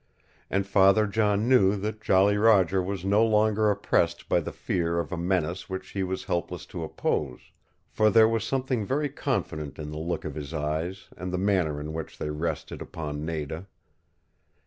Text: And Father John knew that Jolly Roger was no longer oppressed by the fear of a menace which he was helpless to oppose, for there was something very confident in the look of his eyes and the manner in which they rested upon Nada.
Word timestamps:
And 0.49 0.65
Father 0.65 1.05
John 1.05 1.47
knew 1.47 1.75
that 1.75 2.01
Jolly 2.01 2.35
Roger 2.35 2.81
was 2.81 3.05
no 3.05 3.23
longer 3.23 3.69
oppressed 3.69 4.27
by 4.27 4.39
the 4.39 4.51
fear 4.51 4.97
of 4.97 5.11
a 5.11 5.15
menace 5.15 5.69
which 5.69 5.89
he 5.91 6.01
was 6.01 6.23
helpless 6.23 6.65
to 6.73 6.83
oppose, 6.83 7.51
for 7.91 8.09
there 8.09 8.27
was 8.27 8.43
something 8.43 8.83
very 8.83 9.09
confident 9.09 9.77
in 9.77 9.91
the 9.91 9.99
look 9.99 10.25
of 10.25 10.33
his 10.33 10.55
eyes 10.55 11.09
and 11.15 11.31
the 11.31 11.37
manner 11.37 11.79
in 11.79 11.93
which 11.93 12.17
they 12.17 12.31
rested 12.31 12.81
upon 12.81 13.23
Nada. 13.27 13.67